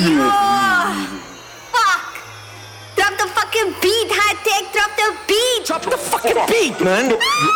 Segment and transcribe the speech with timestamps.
[0.00, 1.20] Oh,
[1.72, 2.22] fuck!
[2.94, 4.72] Drop the fucking beat, high tech.
[4.72, 5.66] Drop the beat.
[5.66, 7.18] Drop the fucking beat, man.
[7.20, 7.48] Ah!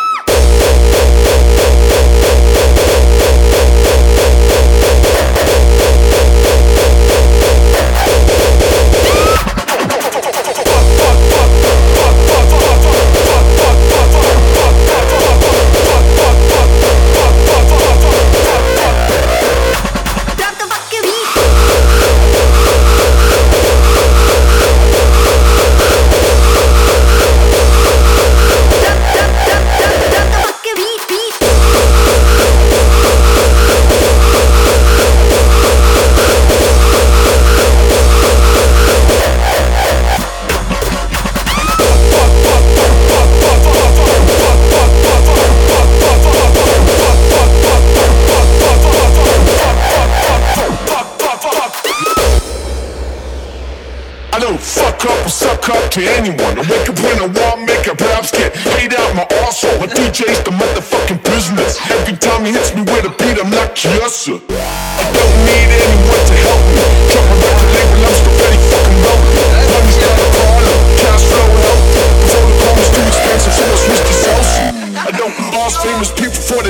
[54.43, 56.59] Don't fuck up or suck up to anyone.
[56.59, 59.79] I wake up when I want, make up raps, get paid out my arsehole.
[59.79, 61.79] My DJ's the motherfucking business.
[61.89, 64.52] Every time he hits me with a beat, I'm like, yes sir.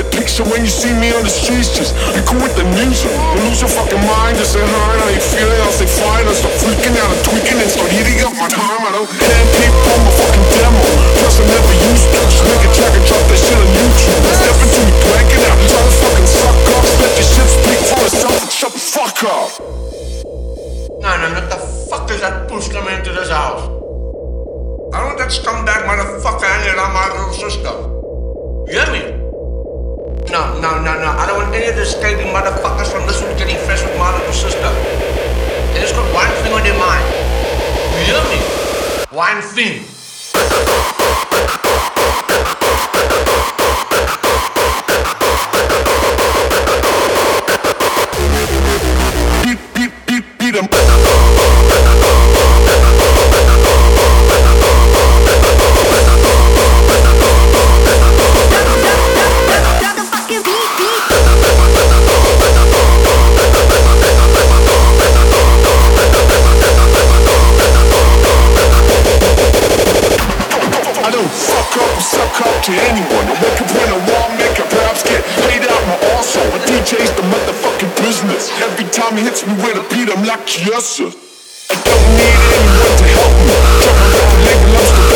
[0.03, 1.71] Their picture when you see me on the streets.
[1.71, 3.11] Just be cool with the music.
[3.11, 5.59] You lose your fucking mind, just say hi, how you feeling?
[5.63, 6.27] I'll say fine.
[6.27, 8.83] I start freaking out and tweaking and start eating up my time.
[8.83, 10.83] I don't hand people on my fucking demo.
[11.23, 12.19] Plus I never used to.
[12.27, 14.21] Just make a track and drop that shit on YouTube.
[14.35, 15.57] Step into me blanking out.
[15.71, 16.83] Try to fucking suck up.
[16.99, 19.51] Let your shit speak for itself and shut the fuck up.
[21.03, 21.59] No, no, what the
[21.91, 23.67] fuck is that push coming into this house?
[24.93, 27.73] I want that scumbag motherfucker hanging around my little sister.
[28.71, 29.22] You hear me?
[30.33, 31.11] No, no, no, no.
[31.13, 34.17] I don't want any of the skating motherfuckers from this one getting fresh with my
[34.17, 34.73] little sister.
[35.71, 37.05] They just got one thing on their mind.
[37.93, 38.41] You hear me?
[39.11, 41.02] One thing.
[72.13, 73.25] Suck up to anyone.
[73.25, 76.49] I wake up when I want, make up raps, get paid out my arsehole.
[76.53, 78.53] My DJ's the motherfucking business.
[78.61, 81.09] Every time he hits me with a beat, I'm like, yes sir.
[81.09, 83.55] I don't need anyone to help me.
[83.81, 85.12] Drop my record label,